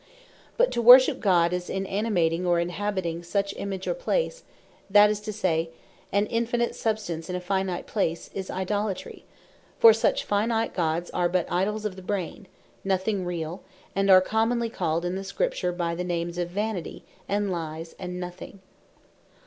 But 0.57 0.71
to 0.71 0.81
worship 0.81 1.19
God, 1.19 1.53
is 1.53 1.69
inanimating, 1.69 2.43
or 2.43 2.59
inhibiting, 2.59 3.21
such 3.21 3.53
Image, 3.55 3.85
or 3.85 3.93
place; 3.93 4.41
that 4.89 5.11
is 5.11 5.19
to 5.19 5.31
say, 5.31 5.69
an 6.11 6.25
infinite 6.25 6.73
substance 6.73 7.29
in 7.29 7.35
a 7.35 7.39
finite 7.39 7.85
place, 7.85 8.31
is 8.33 8.49
Idolatry: 8.49 9.25
for 9.77 9.93
such 9.93 10.23
finite 10.23 10.73
Gods, 10.73 11.11
are 11.11 11.29
but 11.29 11.45
Idols 11.51 11.85
of 11.85 11.97
the 11.97 12.01
brain, 12.01 12.47
nothing 12.83 13.25
reall; 13.25 13.61
and 13.95 14.09
are 14.09 14.21
commonly 14.21 14.71
called 14.71 15.05
in 15.05 15.13
the 15.13 15.23
Scripture 15.23 15.71
by 15.71 15.93
the 15.93 16.03
names 16.03 16.39
of 16.39 16.49
Vanity, 16.49 17.03
and 17.29 17.51
Lyes, 17.51 17.93
and 17.99 18.19
Nothing. 18.19 18.59